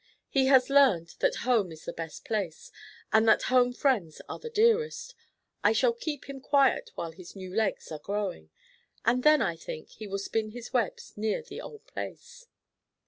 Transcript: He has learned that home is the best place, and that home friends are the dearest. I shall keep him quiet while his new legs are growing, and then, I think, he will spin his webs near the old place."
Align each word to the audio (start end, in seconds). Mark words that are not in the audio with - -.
He 0.29 0.47
has 0.47 0.71
learned 0.71 1.13
that 1.19 1.35
home 1.45 1.71
is 1.71 1.85
the 1.85 1.93
best 1.93 2.25
place, 2.25 2.71
and 3.13 3.27
that 3.27 3.43
home 3.43 3.71
friends 3.71 4.19
are 4.27 4.39
the 4.39 4.49
dearest. 4.49 5.13
I 5.63 5.73
shall 5.73 5.93
keep 5.93 6.25
him 6.27 6.41
quiet 6.41 6.89
while 6.95 7.11
his 7.11 7.35
new 7.35 7.53
legs 7.55 7.91
are 7.91 7.99
growing, 7.99 8.49
and 9.05 9.21
then, 9.21 9.43
I 9.43 9.55
think, 9.55 9.89
he 9.89 10.07
will 10.07 10.17
spin 10.17 10.53
his 10.53 10.73
webs 10.73 11.13
near 11.17 11.43
the 11.43 11.61
old 11.61 11.85
place." 11.85 12.47